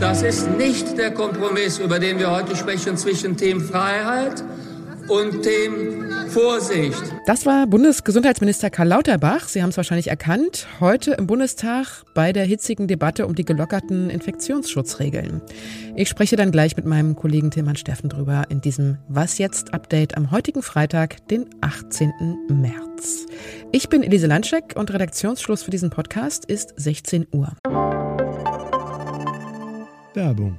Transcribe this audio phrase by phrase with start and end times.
[0.00, 4.42] Das ist nicht der Kompromiss, über den wir heute sprechen, zwischen Themen Freiheit
[5.08, 7.02] und dem Vorsicht.
[7.26, 9.48] Das war Bundesgesundheitsminister Karl Lauterbach.
[9.48, 10.66] Sie haben es wahrscheinlich erkannt.
[10.80, 15.40] Heute im Bundestag bei der hitzigen Debatte um die gelockerten Infektionsschutzregeln.
[15.94, 20.16] Ich spreche dann gleich mit meinem Kollegen Tilman Steffen drüber in diesem Was jetzt Update
[20.16, 22.12] am heutigen Freitag, den 18.
[22.48, 23.26] März.
[23.72, 27.52] Ich bin Elise Landscheck und Redaktionsschluss für diesen Podcast ist 16 Uhr.
[30.14, 30.58] Werbung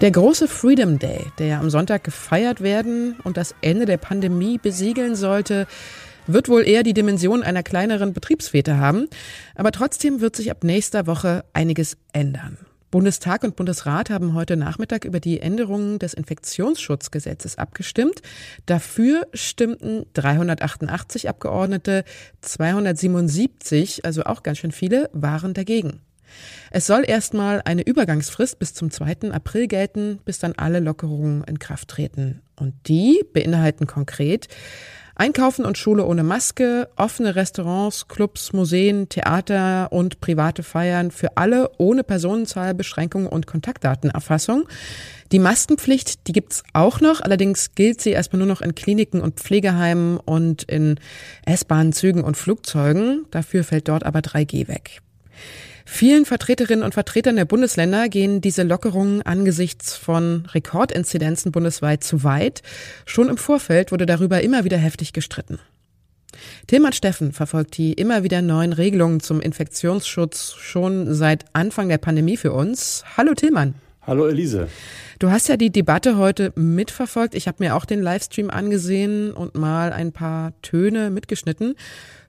[0.00, 5.14] Der große Freedom Day, der am Sonntag gefeiert werden und das Ende der Pandemie besiegeln
[5.14, 5.66] sollte,
[6.26, 9.08] wird wohl eher die Dimension einer kleineren Betriebsfete haben.
[9.56, 12.56] Aber trotzdem wird sich ab nächster Woche einiges ändern.
[12.90, 18.22] Bundestag und Bundesrat haben heute Nachmittag über die Änderungen des Infektionsschutzgesetzes abgestimmt.
[18.64, 22.04] Dafür stimmten 388 Abgeordnete,
[22.40, 26.00] 277, also auch ganz schön viele, waren dagegen.
[26.70, 29.30] Es soll erstmal eine Übergangsfrist bis zum 2.
[29.32, 32.42] April gelten, bis dann alle Lockerungen in Kraft treten.
[32.56, 34.48] Und die beinhalten konkret
[35.20, 41.72] Einkaufen und Schule ohne Maske, offene Restaurants, Clubs, Museen, Theater und private Feiern für alle
[41.76, 44.66] ohne Personenzahlbeschränkung und Kontaktdatenerfassung.
[45.30, 49.40] Die Maskenpflicht, die gibt's auch noch, allerdings gilt sie erstmal nur noch in Kliniken und
[49.40, 50.98] Pflegeheimen und in
[51.44, 53.26] S-Bahnen, Zügen und Flugzeugen.
[53.30, 55.02] Dafür fällt dort aber 3G weg.
[55.92, 62.62] Vielen Vertreterinnen und Vertretern der Bundesländer gehen diese Lockerungen angesichts von Rekordinzidenzen bundesweit zu weit.
[63.06, 65.58] Schon im Vorfeld wurde darüber immer wieder heftig gestritten.
[66.68, 72.36] Tilman Steffen verfolgt die immer wieder neuen Regelungen zum Infektionsschutz schon seit Anfang der Pandemie
[72.36, 73.04] für uns.
[73.16, 73.74] Hallo Tilman.
[74.06, 74.68] Hallo Elise.
[75.18, 77.34] Du hast ja die Debatte heute mitverfolgt.
[77.34, 81.74] Ich habe mir auch den Livestream angesehen und mal ein paar Töne mitgeschnitten.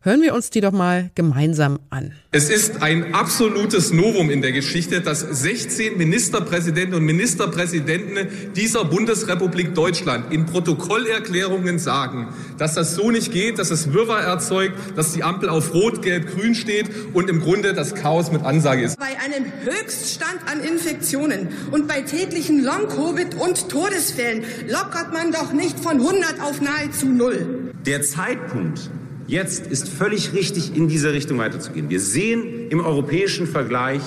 [0.04, 2.14] Hören wir uns die doch mal gemeinsam an.
[2.32, 9.76] Es ist ein absolutes Novum in der Geschichte, dass 16 Ministerpräsidenten und Ministerpräsidenten dieser Bundesrepublik
[9.76, 15.22] Deutschland in Protokollerklärungen sagen, dass das so nicht geht, dass es Wirrwarr erzeugt, dass die
[15.22, 18.98] Ampel auf Rot, Gelb, Grün steht und im Grunde das Chaos mit Ansage ist.
[18.98, 25.80] Bei einem Höchststand an Infektionen und bei täglichen Long-Covid und Todesfällen lockert man doch nicht
[25.80, 27.72] von 100 auf nahezu null.
[27.86, 28.90] Der Zeitpunkt,
[29.31, 31.90] Jetzt ist völlig richtig, in diese Richtung weiterzugehen.
[31.90, 34.02] Wir sehen im europäischen Vergleich,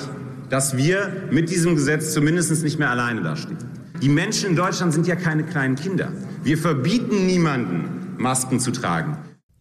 [0.51, 3.57] dass wir mit diesem Gesetz zumindest nicht mehr alleine dastehen.
[4.03, 6.13] Die Menschen in Deutschland sind ja keine kleinen Kinder.
[6.43, 9.17] Wir verbieten niemanden, Masken zu tragen.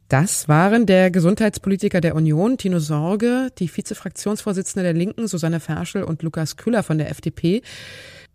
[0.10, 6.24] Das waren der Gesundheitspolitiker der Union, Tino Sorge, die Vizefraktionsvorsitzende der Linken, Susanne Ferschel und
[6.24, 7.62] Lukas Küller von der FDP.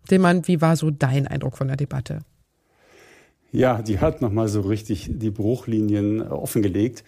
[0.09, 2.21] Demann, wie war so dein Eindruck von der Debatte?
[3.51, 7.03] Ja, die hat nochmal so richtig die Bruchlinien offengelegt.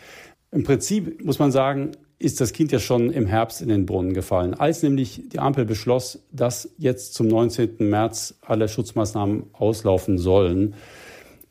[0.52, 4.14] Im Prinzip muss man sagen, ist das Kind ja schon im Herbst in den Brunnen
[4.14, 4.54] gefallen.
[4.54, 7.90] Als nämlich die Ampel beschloss, dass jetzt zum 19.
[7.90, 10.76] März alle Schutzmaßnahmen auslaufen sollen,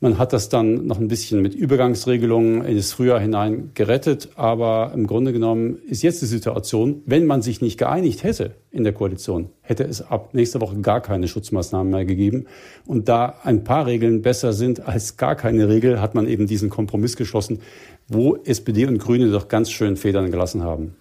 [0.01, 4.29] man hat das dann noch ein bisschen mit Übergangsregelungen in das Frühjahr hinein gerettet.
[4.35, 8.83] Aber im Grunde genommen ist jetzt die Situation, wenn man sich nicht geeinigt hätte in
[8.83, 12.47] der Koalition, hätte es ab nächster Woche gar keine Schutzmaßnahmen mehr gegeben.
[12.87, 16.71] Und da ein paar Regeln besser sind als gar keine Regel, hat man eben diesen
[16.71, 17.59] Kompromiss geschlossen,
[18.07, 20.95] wo SPD und Grüne doch ganz schön Federn gelassen haben.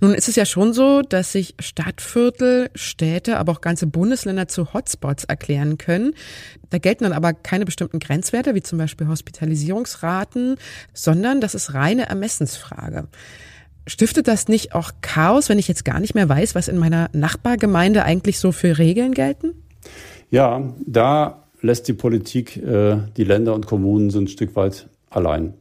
[0.00, 4.72] Nun ist es ja schon so, dass sich Stadtviertel, Städte, aber auch ganze Bundesländer zu
[4.72, 6.14] Hotspots erklären können.
[6.70, 10.56] Da gelten dann aber keine bestimmten Grenzwerte, wie zum Beispiel Hospitalisierungsraten,
[10.92, 13.08] sondern das ist reine Ermessensfrage.
[13.86, 17.08] Stiftet das nicht auch Chaos, wenn ich jetzt gar nicht mehr weiß, was in meiner
[17.12, 19.54] Nachbargemeinde eigentlich so für Regeln gelten?
[20.30, 25.54] Ja, da lässt die Politik äh, die Länder und Kommunen so ein Stück weit allein.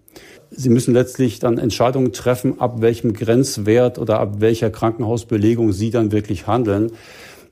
[0.49, 6.11] Sie müssen letztlich dann Entscheidungen treffen, ab welchem Grenzwert oder ab welcher Krankenhausbelegung Sie dann
[6.11, 6.91] wirklich handeln.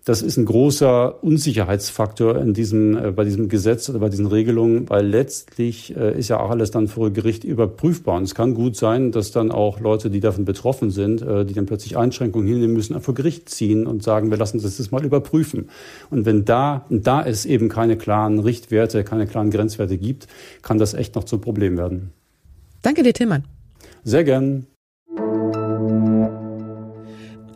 [0.05, 4.87] Das ist ein großer Unsicherheitsfaktor in diesem, äh, bei diesem Gesetz oder bei diesen Regelungen,
[4.87, 8.17] weil letztlich äh, ist ja auch alles dann vor Gericht überprüfbar.
[8.17, 11.55] Und es kann gut sein, dass dann auch Leute, die davon betroffen sind, äh, die
[11.55, 15.71] dann plötzlich Einschränkungen hinnehmen müssen, vor Gericht ziehen und sagen, wir lassen das mal überprüfen.
[16.11, 20.27] Und wenn da, da es eben keine klaren Richtwerte, keine klaren Grenzwerte gibt,
[20.61, 22.11] kann das echt noch zum Problem werden.
[22.85, 23.45] Danke dir, Tillmann.
[24.03, 24.67] Sehr gern.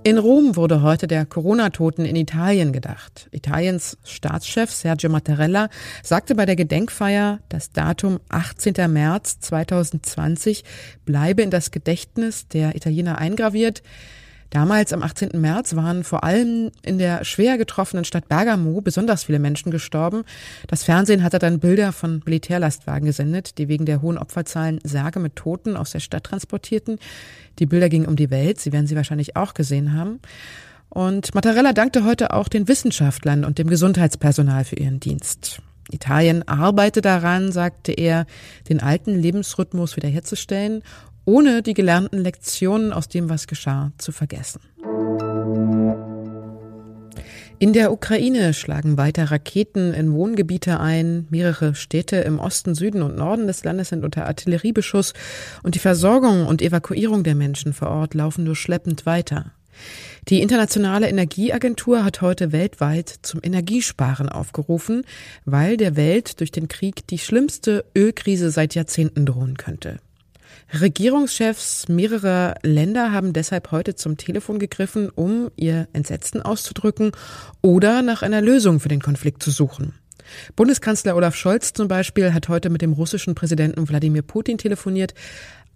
[0.04, 3.30] In Rom wurde heute der Corona-Toten in Italien gedacht.
[3.30, 5.70] Italiens Staatschef Sergio Mattarella
[6.02, 8.92] sagte bei der Gedenkfeier, das Datum 18.
[8.92, 10.64] März 2020
[11.06, 13.84] bleibe in das Gedächtnis der Italiener eingraviert.
[14.50, 15.40] Damals am 18.
[15.40, 20.24] März waren vor allem in der schwer getroffenen Stadt Bergamo besonders viele Menschen gestorben.
[20.68, 25.36] Das Fernsehen hatte dann Bilder von Militärlastwagen gesendet, die wegen der hohen Opferzahlen Särge mit
[25.36, 26.98] Toten aus der Stadt transportierten.
[27.60, 30.20] Die Bilder gingen um die Welt, Sie werden sie wahrscheinlich auch gesehen haben.
[30.90, 35.62] Und Mattarella dankte heute auch den Wissenschaftlern und dem Gesundheitspersonal für ihren Dienst.
[35.92, 38.26] Italien arbeite daran, sagte er,
[38.70, 40.84] den alten Lebensrhythmus wiederherzustellen
[41.30, 44.62] ohne die gelernten Lektionen aus dem, was geschah, zu vergessen.
[47.60, 51.28] In der Ukraine schlagen weiter Raketen in Wohngebiete ein.
[51.30, 55.14] Mehrere Städte im Osten, Süden und Norden des Landes sind unter Artilleriebeschuss
[55.62, 59.52] und die Versorgung und Evakuierung der Menschen vor Ort laufen nur schleppend weiter.
[60.30, 65.04] Die Internationale Energieagentur hat heute weltweit zum Energiesparen aufgerufen,
[65.46, 70.00] weil der Welt durch den Krieg die schlimmste Ölkrise seit Jahrzehnten drohen könnte.
[70.72, 77.12] Regierungschefs mehrerer Länder haben deshalb heute zum Telefon gegriffen, um ihr Entsetzen auszudrücken
[77.62, 79.96] oder nach einer Lösung für den Konflikt zu suchen.
[80.56, 85.16] Bundeskanzler Olaf Scholz zum Beispiel hat heute mit dem russischen Präsidenten Wladimir Putin telefoniert.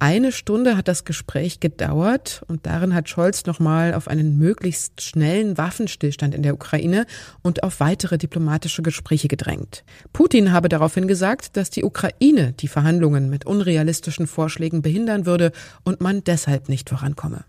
[0.04, 5.58] Eine Stunde hat das Gespräch gedauert und darin hat Scholz nochmal auf einen möglichst schnellen
[5.58, 7.06] Waffenstillstand in der Ukraine
[7.42, 9.86] und auf weitere diplomatische Gespräche gedrängt.
[10.12, 15.54] Putin habe daraufhin gesagt, dass die Ukraine die Verhandlungen mit unrealistischen Vorschlägen behindern würde
[15.86, 17.46] und man deshalb nicht vorankomme.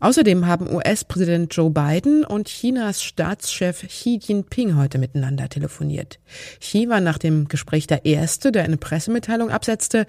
[0.00, 6.18] Außerdem haben US-Präsident Joe Biden und Chinas Staatschef Xi Jinping heute miteinander telefoniert.
[6.60, 10.06] Xi war nach dem Gespräch der Erste, der eine Pressemitteilung absetzte.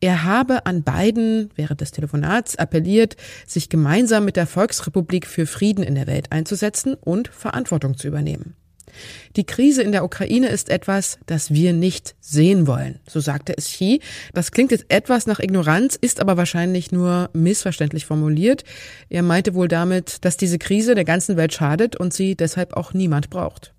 [0.00, 3.16] Er habe an Biden während des Telefonats appelliert,
[3.46, 8.54] sich gemeinsam mit der Volksrepublik für Frieden in der Welt einzusetzen und Verantwortung zu übernehmen.
[9.36, 13.66] Die Krise in der Ukraine ist etwas, das wir nicht sehen wollen, so sagte es
[13.66, 14.00] Xi.
[14.32, 18.64] Das klingt jetzt etwas nach Ignoranz, ist aber wahrscheinlich nur missverständlich formuliert.
[19.08, 22.94] Er meinte wohl damit, dass diese Krise der ganzen Welt schadet und sie deshalb auch
[22.94, 23.72] niemand braucht.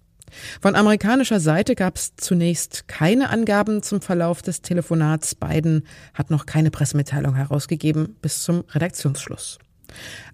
[0.61, 5.35] Von amerikanischer Seite gab es zunächst keine Angaben zum Verlauf des Telefonats.
[5.35, 9.59] Biden hat noch keine Pressemitteilung herausgegeben bis zum Redaktionsschluss.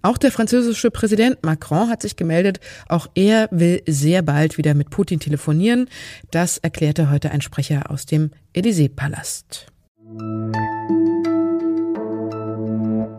[0.02, 2.60] Auch der französische Präsident Macron hat sich gemeldet.
[2.88, 5.88] Auch er will sehr bald wieder mit Putin telefonieren.
[6.30, 9.66] Das erklärte heute ein Sprecher aus dem Élysée-Palast.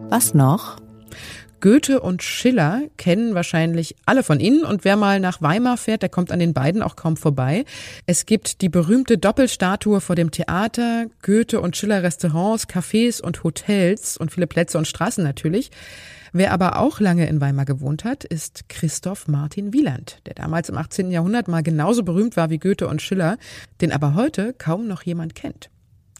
[0.09, 0.77] Was noch?
[1.61, 6.09] Goethe und Schiller kennen wahrscheinlich alle von Ihnen und wer mal nach Weimar fährt, der
[6.09, 7.65] kommt an den beiden auch kaum vorbei.
[8.05, 14.17] Es gibt die berühmte Doppelstatue vor dem Theater, Goethe und Schiller Restaurants, Cafés und Hotels
[14.17, 15.71] und viele Plätze und Straßen natürlich.
[16.33, 20.77] Wer aber auch lange in Weimar gewohnt hat, ist Christoph Martin Wieland, der damals im
[20.77, 21.09] 18.
[21.09, 23.37] Jahrhundert mal genauso berühmt war wie Goethe und Schiller,
[23.79, 25.69] den aber heute kaum noch jemand kennt.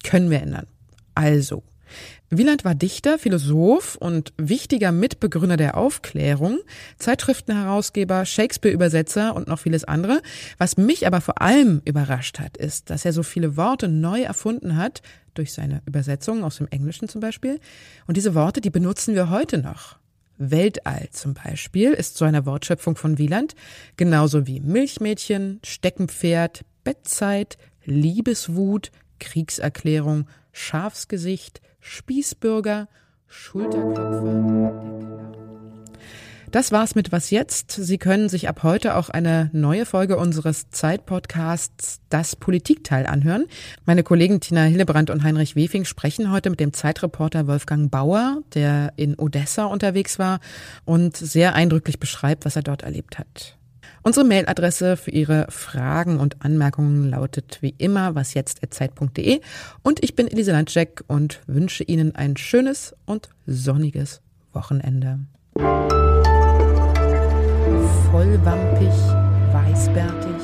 [0.06, 0.68] Können wir ändern.
[1.16, 1.64] Also,
[2.30, 6.60] Wieland war Dichter, Philosoph und wichtiger Mitbegründer der Aufklärung,
[6.98, 10.22] Zeitschriftenherausgeber, Shakespeare-Übersetzer und noch vieles andere.
[10.58, 14.78] Was mich aber vor allem überrascht hat, ist, dass er so viele Worte neu erfunden
[14.78, 15.02] hat,
[15.34, 17.60] durch seine Übersetzungen aus dem Englischen zum Beispiel.
[18.08, 19.98] Und diese Worte, die benutzen wir heute noch.
[20.38, 23.56] Weltall zum Beispiel ist so eine Wortschöpfung von Wieland,
[23.96, 32.88] genauso wie Milchmädchen, Steckenpferd, Bettzeit, Liebeswut, Kriegserklärung, Schafsgesicht, Spießbürger,
[33.28, 34.72] Schulterklopfer.
[36.50, 37.72] Das war's mit Was jetzt?
[37.72, 43.48] Sie können sich ab heute auch eine neue Folge unseres Zeitpodcasts Das Politikteil anhören.
[43.84, 48.94] Meine Kollegen Tina Hillebrand und Heinrich Wefing sprechen heute mit dem Zeitreporter Wolfgang Bauer, der
[48.96, 50.40] in Odessa unterwegs war
[50.86, 53.58] und sehr eindrücklich beschreibt, was er dort erlebt hat.
[54.06, 59.42] Unsere Mailadresse für Ihre Fragen und Anmerkungen lautet wie immer wasjetzt.zeit.de
[59.82, 64.22] und ich bin Elise Landcheck und wünsche Ihnen ein schönes und sonniges
[64.54, 65.20] Wochenende
[68.16, 68.94] vollwampig,
[69.52, 70.42] weißbärtig,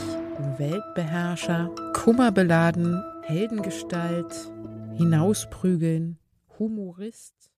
[0.58, 4.52] Weltbeherrscher, kummerbeladen, Heldengestalt,
[4.98, 6.18] hinausprügeln,
[6.60, 7.51] Humorist.